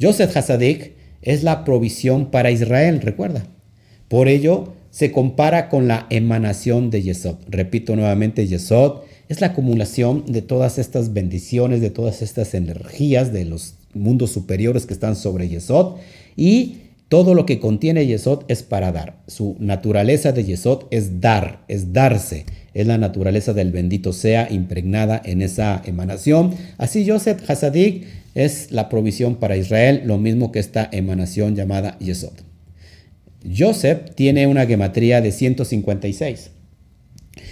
[0.00, 0.92] Joseph Hasadik
[1.22, 3.44] es la provisión para Israel, recuerda.
[4.08, 7.36] Por ello, se compara con la emanación de Yesod.
[7.48, 13.46] Repito nuevamente, Yesod es la acumulación de todas estas bendiciones, de todas estas energías de
[13.46, 15.96] los mundos superiores que están sobre Yesod
[16.36, 16.76] y
[17.12, 19.18] todo lo que contiene Yesod es para dar.
[19.26, 22.46] Su naturaleza de Yesod es dar, es darse.
[22.72, 26.54] Es la naturaleza del bendito sea impregnada en esa emanación.
[26.78, 32.32] Así Joseph Hasadik es la provisión para Israel, lo mismo que esta emanación llamada Yesod.
[33.44, 36.50] Joseph tiene una gematría de 156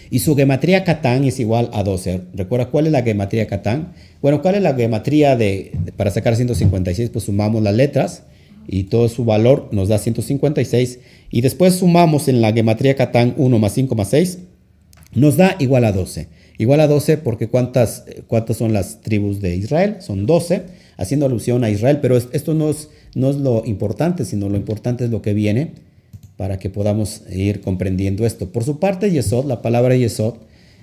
[0.09, 2.23] y su gematría Catán es igual a 12.
[2.33, 3.93] ¿Recuerda cuál es la gematría Catán?
[4.23, 7.11] Bueno, ¿cuál es la gematría de, para sacar 156?
[7.11, 8.23] Pues sumamos las letras
[8.73, 13.59] y todo su valor nos da 156 y después sumamos en la gematría Catán 1
[13.59, 14.39] más 5 más 6
[15.13, 16.29] nos da igual a 12.
[16.57, 19.97] Igual a 12 porque ¿cuántas, cuántas son las tribus de Israel?
[20.01, 20.63] Son 12,
[20.97, 25.05] haciendo alusión a Israel, pero esto no es, no es lo importante, sino lo importante
[25.05, 25.73] es lo que viene
[26.37, 28.53] para que podamos ir comprendiendo esto.
[28.53, 30.37] Por su parte, Yesod, la palabra Yesod,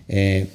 [0.10, 0.48] eh,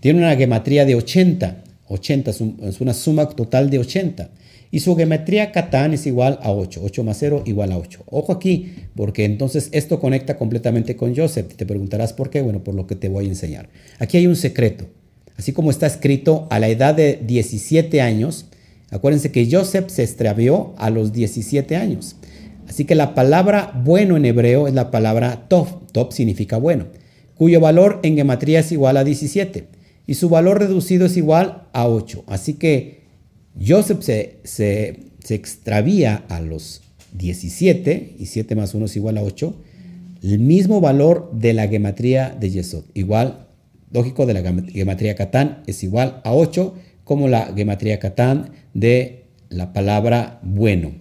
[0.00, 1.64] tiene una gematría de 80.
[1.88, 4.30] 80 es, una suma total de 80.
[4.74, 6.80] Y su geometría Catán es igual a 8.
[6.82, 8.06] 8 más 0 igual a 8.
[8.06, 11.54] Ojo aquí, porque entonces esto conecta completamente con Joseph.
[11.54, 12.42] Te preguntarás por qué.
[12.42, 13.68] Bueno, por lo que te voy a enseñar.
[14.00, 14.86] Aquí hay un secreto.
[15.36, 18.46] Así como está escrito a la edad de 17 años,
[18.90, 22.16] acuérdense que Joseph se extravió a los 17 años.
[22.66, 25.86] Así que la palabra bueno en hebreo es la palabra tov.
[25.92, 26.86] Tov significa bueno,
[27.36, 29.68] cuyo valor en gematría es igual a 17
[30.08, 32.24] y su valor reducido es igual a 8.
[32.26, 33.03] Así que
[33.60, 36.82] Joseph se, se, extravía a los
[37.16, 39.54] 17 y 7 más 1 es igual a 8,
[40.22, 43.46] el mismo valor de la gematría de Yesod, igual,
[43.92, 49.72] lógico, de la gematría Catán es igual a 8, como la gematría Catán de la
[49.72, 50.92] palabra bueno.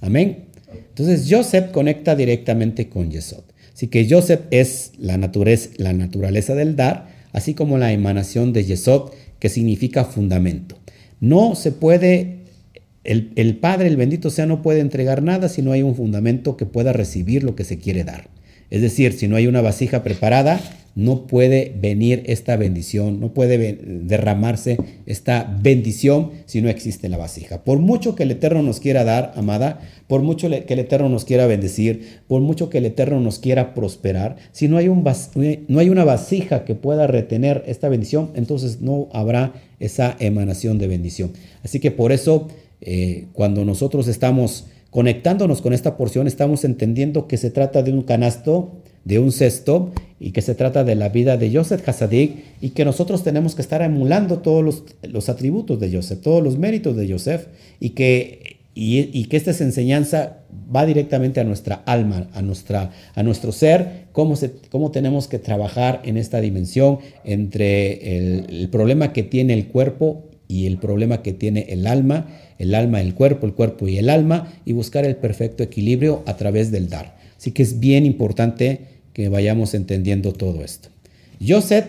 [0.00, 0.44] Amén.
[0.88, 3.44] Entonces Joseph conecta directamente con Yesod.
[3.74, 9.10] Así que Joseph es la la naturaleza del dar, así como la emanación de Yesod,
[9.38, 10.78] que significa fundamento.
[11.20, 12.38] No se puede,
[13.04, 16.66] el, Padre, el bendito sea, no puede entregar nada si no hay un fundamento que
[16.66, 18.28] pueda recibir lo que se quiere dar.
[18.70, 20.60] Es decir, si no hay una vasija preparada,
[20.94, 27.62] no puede venir esta bendición, no puede derramarse esta bendición si no existe la vasija.
[27.62, 31.24] Por mucho que el Eterno nos quiera dar, amada, por mucho que el Eterno nos
[31.24, 35.04] quiera bendecir, por mucho que el Eterno nos quiera prosperar, si no hay, un
[35.68, 40.88] no hay una vasija que pueda retener esta bendición, entonces no habrá esa emanación de
[40.88, 41.32] bendición.
[41.62, 42.48] Así que por eso,
[42.80, 48.02] eh, cuando nosotros estamos conectándonos con esta porción, estamos entendiendo que se trata de un
[48.02, 48.72] canasto
[49.04, 52.84] de un cesto y que se trata de la vida de Joseph Hasadik y que
[52.84, 57.10] nosotros tenemos que estar emulando todos los, los atributos de Joseph, todos los méritos de
[57.10, 57.46] Joseph
[57.78, 60.38] y que, y, que esta enseñanza
[60.74, 65.38] va directamente a nuestra alma, a, nuestra, a nuestro ser, cómo, se, cómo tenemos que
[65.38, 71.22] trabajar en esta dimensión entre el, el problema que tiene el cuerpo y el problema
[71.22, 72.26] que tiene el alma,
[72.58, 76.36] el alma, el cuerpo, el cuerpo y el alma, y buscar el perfecto equilibrio a
[76.36, 77.17] través del dar.
[77.38, 78.80] Así que es bien importante
[79.12, 80.88] que vayamos entendiendo todo esto.
[81.46, 81.86] Joseph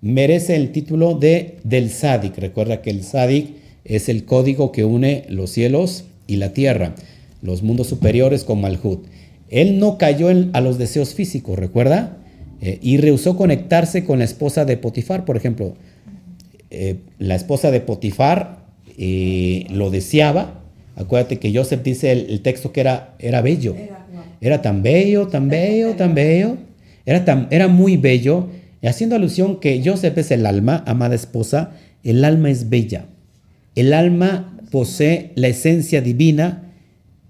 [0.00, 2.38] merece el título de del Sadik.
[2.38, 3.48] Recuerda que el Sadik
[3.84, 6.94] es el código que une los cielos y la tierra,
[7.42, 9.06] los mundos superiores con Malhut.
[9.48, 12.16] Él no cayó a los deseos físicos, ¿recuerda?
[12.60, 15.74] Eh, y rehusó conectarse con la esposa de Potifar, por ejemplo.
[16.70, 18.64] Eh, la esposa de Potifar
[18.96, 20.62] eh, lo deseaba.
[20.96, 23.74] Acuérdate que Joseph dice el, texto que era, era bello.
[24.60, 26.56] Tan bello, tan bello, tan bello.
[27.06, 28.48] Era, era muy bello,
[28.82, 33.06] haciendo alusión que Joseph es el alma, amada esposa, el alma es bella.
[33.74, 36.72] El alma posee la esencia divina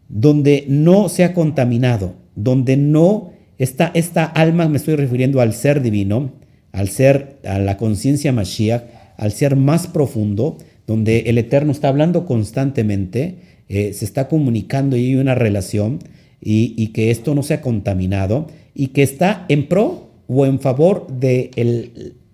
[0.08, 5.82] donde no se ha contaminado, donde no está esta alma, me estoy refiriendo al ser
[5.82, 6.32] divino,
[6.72, 8.82] al ser, a la conciencia Mashiach,
[9.16, 13.36] al ser más profundo, donde el Eterno está hablando constantemente,
[13.68, 16.00] eh, se está comunicando y hay una relación
[16.44, 21.50] y, que esto no sea contaminado y que está en pro o en favor de,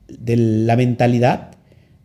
[0.09, 1.51] de la mentalidad,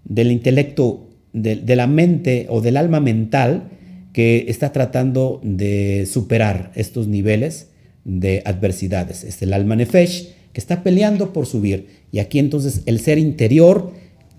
[0.03, 3.69] del intelecto, de, de, la mente o del alma mental
[4.11, 7.69] que está tratando de superar estos niveles
[8.03, 9.23] de adversidades.
[9.23, 11.87] Es el alma nefesh que está peleando por subir.
[12.11, 13.91] Y aquí entonces el ser interior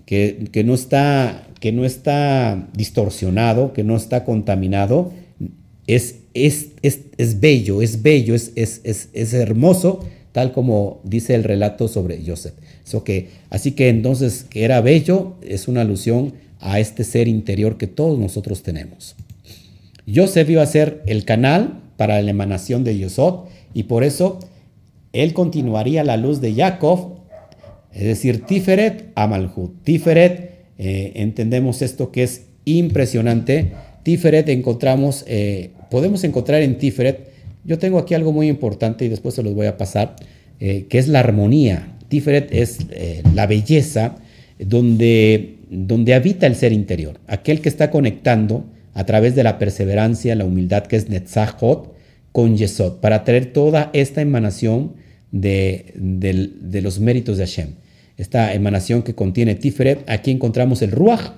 [0.05, 5.11] que, que no, está, que no está distorsionado, que no está contaminado,
[5.87, 12.21] es, es, es, bello, es bello, es, es, hermoso, tal como dice el relato sobre
[12.25, 12.53] Joseph.
[13.03, 17.87] que, así que entonces que era bello es una alusión a este ser interior que
[17.87, 19.15] todos nosotros tenemos.
[20.13, 24.39] Joseph iba a ser el canal para la emanación de Yosod y por eso
[25.13, 27.15] él continuaría la luz de Jacob,
[27.93, 29.29] es decir, Tiferet a.
[29.83, 33.71] Tiferet, eh, entendemos esto que es impresionante.
[34.05, 37.27] Tiferet encontramos eh, podemos encontrar en Tiferet,
[37.63, 40.15] yo tengo aquí algo muy importante y después se los voy a pasar,
[40.59, 41.97] eh, que es la armonía.
[42.07, 44.17] Tiferet es eh, la belleza
[44.59, 50.35] donde, donde habita el ser interior, aquel que está conectando a través de la perseverancia,
[50.35, 51.91] la humildad, que es Netzachot,
[52.31, 54.93] con Yesod, para traer toda esta emanación
[55.31, 57.69] de, de, los méritos de Hashem.
[58.17, 61.31] Esta emanación que contiene Tiferet, aquí encontramos el Ruach,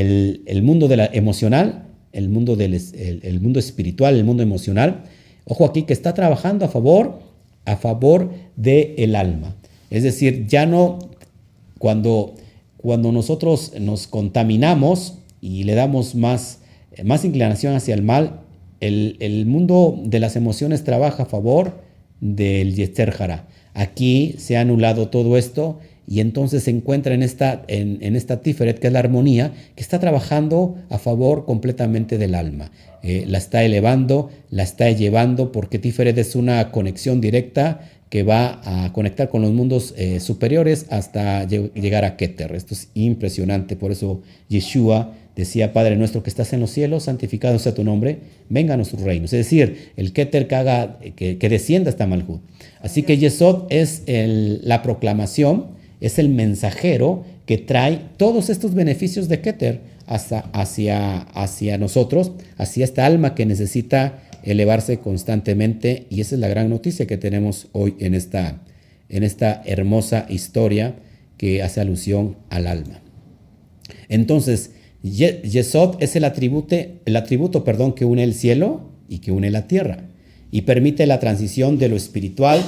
[0.00, 5.04] el, mundo de la emocional, el mundo, del, el, mundo espiritual, el mundo emocional.
[5.44, 7.20] Ojo aquí que está trabajando a favor,
[7.64, 9.54] a favor del alma.
[9.90, 10.98] Es decir, ya no
[11.78, 12.34] cuando,
[12.76, 16.60] cuando nosotros nos contaminamos y le damos más,
[17.04, 18.40] más inclinación hacia el mal,
[18.80, 21.80] el, el mundo de las emociones trabaja a favor
[22.20, 23.46] del Yetzer Hara.
[23.74, 28.78] Aquí se ha anulado todo esto y entonces se encuentra en esta, en, esta Tiferet,
[28.78, 32.70] que es la armonía, que está trabajando a favor completamente del alma.
[33.02, 38.60] Eh, la está elevando, la está llevando, porque Tiferet es una conexión directa que va
[38.64, 42.54] a conectar con los mundos eh, superiores hasta llegar a Keter.
[42.54, 47.58] Esto es impresionante, por eso Yeshua decía, Padre nuestro que estás en los cielos, santificado
[47.58, 49.24] sea tu nombre, venga a nuestro reino.
[49.24, 52.40] Es decir, el Keter que, haga, que, descienda hasta Malhut.
[52.80, 55.74] Así que Yesod es la proclamación
[56.06, 62.84] es el mensajero que trae todos estos beneficios de Keter hacia, hacia, hacia nosotros, hacia
[62.84, 66.06] esta alma que necesita elevarse constantemente.
[66.10, 68.62] Y esa es la gran noticia que tenemos hoy en esta,
[69.08, 70.96] en esta hermosa historia
[71.36, 73.00] que hace alusión al alma.
[74.08, 79.50] Entonces, Yesod es el atributo, el atributo perdón, que une el cielo y que une
[79.50, 80.08] la tierra
[80.50, 82.62] y permite la transición de lo espiritual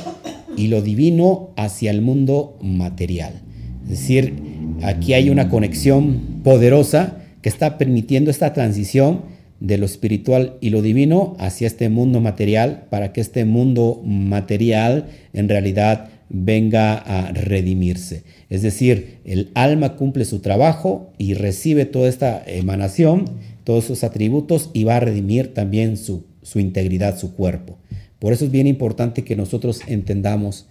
[0.56, 3.42] y lo divino hacia el mundo material.
[3.84, 4.34] Es decir,
[4.82, 9.22] aquí hay una conexión poderosa que está permitiendo esta transición
[9.60, 15.06] de lo espiritual y lo divino hacia este mundo material para que este mundo material
[15.32, 18.24] en realidad venga a redimirse.
[18.50, 23.26] Es decir, el alma cumple su trabajo y recibe toda esta emanación,
[23.64, 27.78] todos sus atributos y va a redimir también su, su integridad, su cuerpo.
[28.18, 30.66] Por eso es bien importante que nosotros entendamos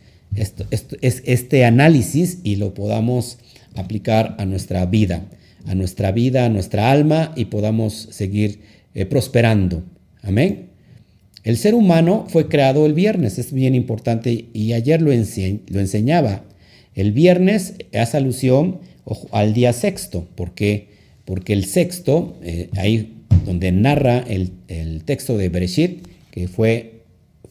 [1.02, 3.38] este análisis y lo podamos
[3.76, 5.26] aplicar a nuestra vida,
[5.66, 8.60] a nuestra vida, a nuestra alma y podamos seguir
[8.94, 9.84] eh, prosperando.
[10.22, 10.70] Amén.
[11.44, 16.44] El ser humano fue creado el viernes, es bien importante y ayer lo, enseñaba.
[16.96, 18.80] El viernes hace alusión
[19.32, 20.88] al día sexto, porque,
[21.24, 23.14] porque el sexto, eh, ahí
[23.46, 26.95] donde narra el, el texto de Bereshit, que fue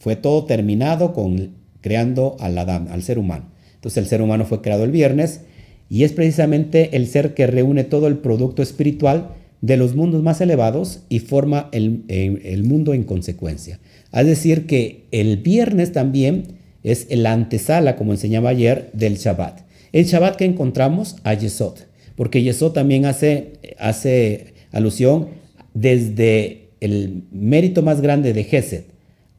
[0.05, 3.45] fue todo terminado con creando al ser humano.
[3.73, 5.41] Entonces el ser humano fue creado el viernes
[5.89, 9.29] y es precisamente el ser que reúne todo el producto espiritual
[9.61, 13.79] de los mundos más elevados y forma el, el mundo en consecuencia.
[14.13, 19.61] Es decir, que el viernes también es la antesala, como enseñaba ayer, del Shabbat.
[19.91, 21.79] El Shabbat que encontramos a Yesod,
[22.15, 25.29] porque Yesod también hace, hace alusión
[25.73, 28.83] desde el mérito más grande de Gesed,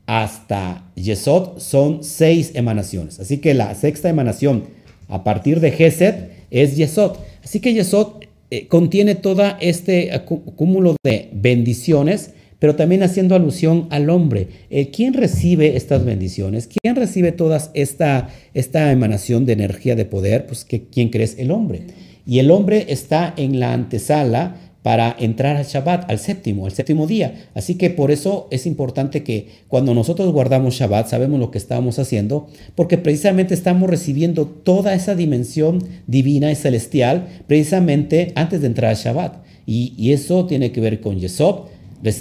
[0.07, 3.21] hasta Yesod son seis emanaciones.
[3.21, 4.65] Así que la sexta emanación
[5.09, 6.15] a partir de Gesed
[6.51, 7.17] es Yesod.
[7.45, 14.09] Así que Yesod eh, contiene todo este cúmulo de bendiciones, pero también haciendo alusión al
[14.09, 14.49] hombre.
[14.71, 16.69] Eh, ¿Quién recibe estas bendiciones?
[16.69, 20.47] ¿Quién recibe toda esta, esta emanación de energía de poder?
[20.47, 21.37] Pues ¿quién crees?
[21.39, 21.83] El hombre.
[22.27, 24.57] Y el hombre está en la antesala
[24.87, 27.49] para entrar al Shabbat, al séptimo, al séptimo día.
[27.55, 31.99] Así que por eso es importante que cuando nosotros guardamos Shabbat sabemos lo que estamos
[31.99, 38.91] haciendo, porque precisamente estamos recibiendo toda esa dimensión divina y celestial precisamente antes de entrar
[38.91, 39.45] al Shabbat.
[39.67, 41.65] Y, eso tiene que ver con Yesod,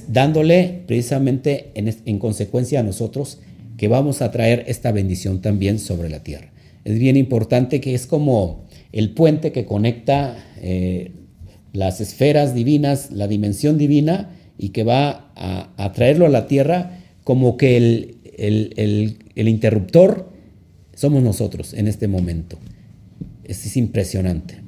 [0.07, 3.41] dándole precisamente en, en consecuencia a nosotros
[3.77, 6.51] que vamos a traer esta bendición también sobre la tierra.
[6.83, 11.11] Es bien importante que es como el puente que conecta eh,
[11.75, 17.57] las esferas divinas, la dimensión divina, y que va a, traerlo a la tierra como
[17.57, 20.31] que el, interruptor
[20.93, 22.57] somos nosotros en este momento.
[23.43, 24.61] Es, es impresionante.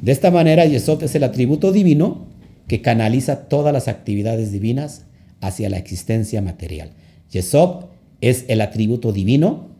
[0.00, 2.28] De esta manera, Yesod es el atributo divino
[2.68, 5.06] que canaliza todas las actividades divinas
[5.40, 6.90] hacia la existencia material.
[7.30, 7.86] Yesod
[8.20, 9.70] es el atributo divino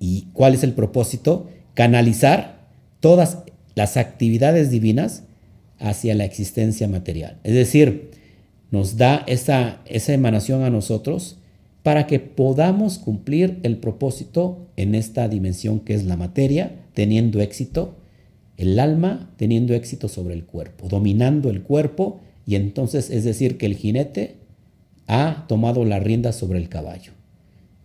[0.00, 1.48] y ¿cuál es el propósito?
[1.74, 2.68] Canalizar
[3.00, 3.38] todas
[3.74, 5.24] las actividades divinas
[5.78, 7.38] hacia la existencia material.
[7.44, 8.10] Es decir,
[8.70, 11.38] nos da esa, esa emanación a nosotros
[11.82, 17.94] para que podamos cumplir el propósito en esta dimensión que es la materia, teniendo éxito,
[18.56, 23.66] el alma teniendo éxito sobre el cuerpo, dominando el cuerpo y entonces es decir que
[23.66, 24.36] el jinete
[25.06, 27.12] ha tomado la rienda sobre el caballo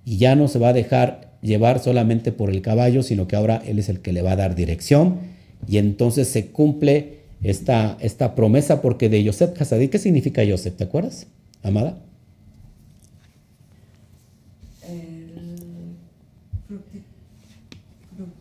[0.05, 3.61] y ya no se va a dejar llevar solamente por el caballo, sino que ahora
[3.65, 5.19] él es el que le va a dar dirección
[5.67, 10.75] y entonces se cumple esta, esta promesa, porque de Yosef Hasadí, ¿qué significa Yosef?
[10.75, 11.27] ¿Te acuerdas,
[11.63, 11.97] Amada?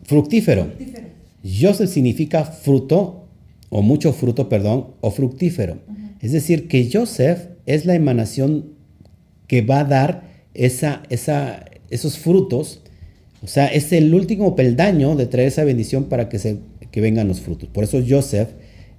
[0.03, 0.65] fructífero.
[0.65, 1.07] fructífero.
[1.43, 3.25] Yosef significa fruto,
[3.69, 5.77] o mucho fruto, perdón, o fructífero.
[6.19, 8.73] Es decir, que Yosef es la emanación
[9.47, 10.23] que va a dar
[10.53, 12.81] esa, esa, esos frutos.
[13.41, 16.59] O sea, es el último peldaño de traer esa bendición para que, se,
[16.91, 17.69] que vengan los frutos.
[17.69, 18.49] Por eso Yosef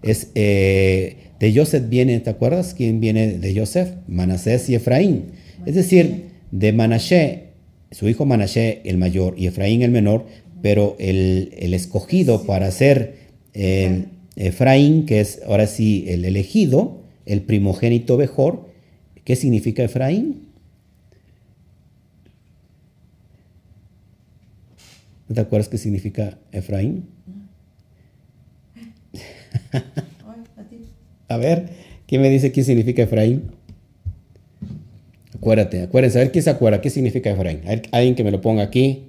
[0.03, 3.91] es, eh, de Joseph viene, ¿te acuerdas quién viene de Joseph?
[4.09, 5.33] Manasés y Efraín.
[5.67, 7.45] Es decir, de Manashe,
[7.91, 10.27] su hijo Manashe el mayor y Efraín el menor,
[10.61, 13.17] pero el, escogido para ser
[14.37, 18.69] Efraín, que es ahora sí el elegido, el primogénito mejor,
[19.25, 20.49] ¿qué significa Efraín?
[25.29, 27.07] ¿No te acuerdas qué significa Efraín?
[31.29, 31.69] A ver,
[32.07, 33.51] ¿quién me dice qué significa Efraín?
[35.35, 37.61] Acuérdate, acuérdense, a ver quién se acuerda, qué significa Efraín.
[37.91, 39.09] alguien que me lo ponga aquí.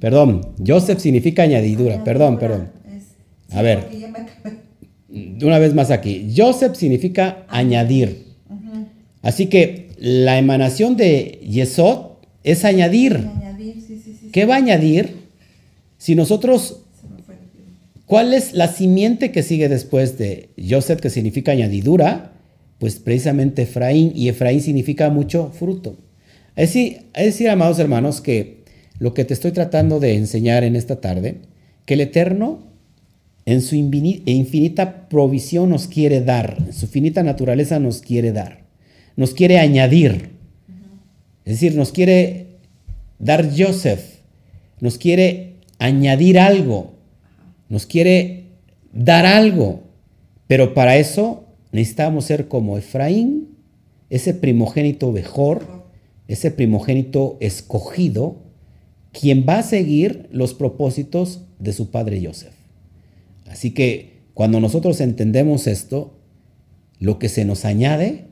[0.00, 2.68] Perdón, Joseph significa añadidura, perdón, perdón.
[3.52, 3.86] A ver,
[5.42, 6.32] una vez más aquí.
[6.34, 8.26] Joseph significa añadir.
[9.22, 12.12] Así que la emanación de Yesod
[12.42, 13.28] es añadir.
[14.32, 15.16] ¿Qué va a añadir?
[15.98, 16.84] Si nosotros
[18.10, 22.32] ¿Cuál es la simiente que sigue después de Joseph, que significa añadidura?
[22.80, 25.96] Pues precisamente Efraín, y Efraín significa mucho fruto.
[26.56, 28.64] Es decir, es decir, amados hermanos, que
[28.98, 31.36] lo que te estoy tratando de enseñar en esta tarde,
[31.86, 32.64] que el Eterno
[33.46, 38.64] en su infinita provisión nos quiere dar, en su finita naturaleza nos quiere dar,
[39.14, 40.30] nos quiere añadir.
[41.44, 42.56] Es decir, nos quiere
[43.20, 44.02] dar Joseph,
[44.80, 46.98] nos quiere añadir algo
[47.70, 48.50] nos quiere
[48.92, 49.84] dar algo,
[50.46, 53.56] pero para eso necesitamos ser como Efraín,
[54.10, 55.86] ese primogénito mejor,
[56.28, 58.36] ese primogénito escogido,
[59.12, 62.54] quien va a seguir los propósitos de su padre Joseph.
[63.48, 66.18] Así que cuando nosotros entendemos esto,
[66.98, 68.26] lo que se nos añade,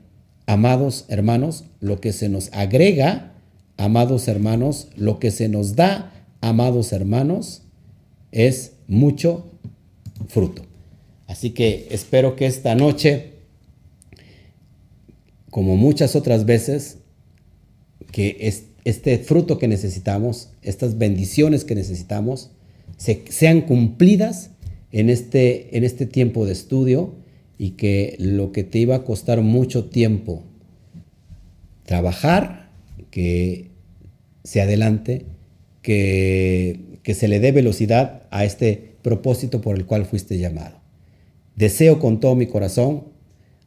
[0.47, 3.33] amados hermanos, lo que se nos agrega,
[3.77, 6.11] amados hermanos, lo que se nos da,
[6.41, 7.63] amados hermanos,
[8.31, 9.45] es mucho
[10.27, 10.63] fruto.
[11.27, 13.33] Así que espero que esta noche,
[15.49, 16.97] como muchas otras veces,
[18.11, 18.51] que
[18.83, 22.49] este fruto que necesitamos, estas bendiciones que necesitamos,
[22.97, 24.49] sean cumplidas
[24.91, 27.15] en este, en este tiempo de estudio
[27.57, 30.43] y que lo que te iba a costar mucho tiempo
[31.85, 32.71] trabajar,
[33.11, 33.69] que
[34.43, 35.25] se adelante,
[35.81, 40.77] que que se le dé velocidad a este propósito por el cual fuiste llamado.
[41.55, 43.05] Deseo con todo mi corazón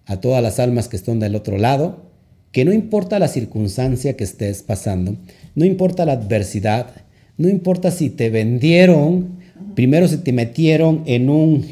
[0.06, 2.10] a todas las almas que están del otro lado,
[2.50, 5.16] que no importa la circunstancia que estés pasando,
[5.54, 6.88] no importa la adversidad,
[7.38, 9.38] no importa si te vendieron,
[9.74, 11.64] primero si te metieron en, un,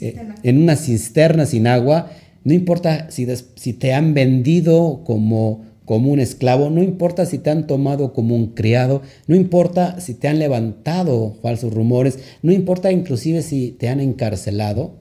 [0.00, 2.10] eh, en una cisterna sin agua,
[2.44, 7.48] no importa si, si te han vendido como como un esclavo, no importa si te
[7.48, 12.92] han tomado como un criado, no importa si te han levantado falsos rumores, no importa
[12.92, 15.00] inclusive si te han encarcelado,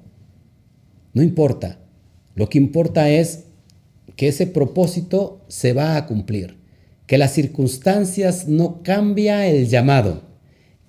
[1.13, 1.79] No importa.
[2.35, 3.45] Lo que importa es
[4.17, 6.57] que ese propósito se va a cumplir,
[7.07, 10.23] que las circunstancias no cambia el llamado,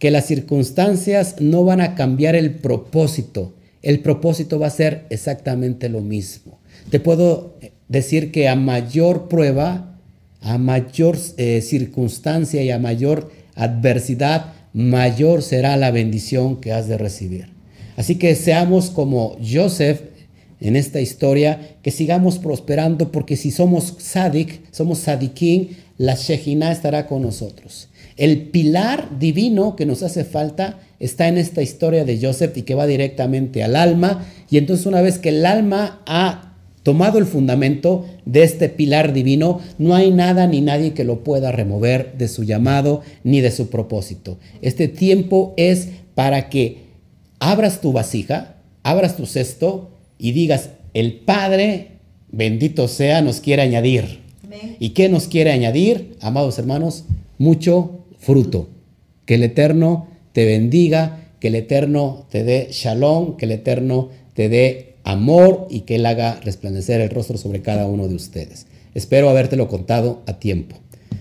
[0.01, 3.55] que las circunstancias no van a cambiar el propósito.
[3.83, 6.59] El propósito va a ser exactamente lo mismo.
[6.91, 7.55] Te puedo
[7.89, 9.99] decir que a mayor prueba,
[10.41, 16.99] a mayor eh, circunstancia y a mayor adversidad, mayor será la bendición que has de
[16.99, 17.49] recibir.
[17.97, 20.01] Así que seamos como Joseph
[20.61, 27.07] en esta historia, que sigamos prosperando, porque si somos sadik, somos sadikin, la Shejina estará
[27.07, 27.89] con nosotros.
[28.17, 32.75] El pilar divino que nos hace falta está en esta historia de Joseph y que
[32.75, 34.27] va directamente al alma.
[34.51, 36.46] Y entonces una vez que el alma ha
[36.87, 41.51] tomado el fundamento de este pilar divino, no hay nada ni nadie que lo pueda
[41.51, 44.39] remover de su llamado ni de su propósito.
[44.63, 46.85] Este tiempo es para que
[47.41, 51.89] abras tu vasija, abras tu cesto y digas, el Padre,
[52.31, 54.21] bendito sea, nos quiere añadir.
[54.79, 57.03] ¿Y qué nos quiere añadir, amados hermanos?
[57.37, 58.69] Mucho fruto.
[59.25, 64.49] Que el Eterno te bendiga, que el Eterno te dé shalom, que el Eterno te
[64.49, 68.67] dé amor y que Él haga resplandecer el rostro sobre cada uno de ustedes.
[68.93, 70.77] Espero habértelo contado a tiempo.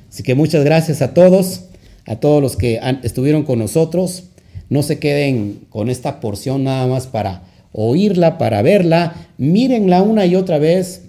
[0.10, 1.66] Así que muchas gracias a todos,
[2.06, 4.24] a todos los que estuvieron con nosotros.
[4.70, 9.28] No se queden con esta porción nada más para oírla, para verla.
[9.38, 11.04] Mírenla una y otra vez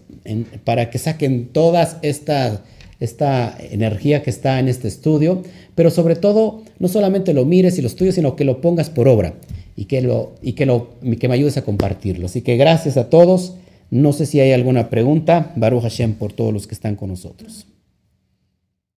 [0.64, 2.62] para que saquen toda esta,
[3.00, 5.42] esta energía que está en este estudio.
[5.74, 9.08] Pero sobre todo, no solamente lo mires y lo estudies, sino que lo pongas por
[9.08, 9.34] obra
[9.76, 10.88] y que, lo, y que, lo,
[11.20, 12.26] que me ayudes a compartirlo.
[12.26, 13.54] Así que gracias a todos.
[13.90, 15.52] No sé si hay alguna pregunta.
[15.54, 17.66] Baruch Hashem por todos los que están con nosotros.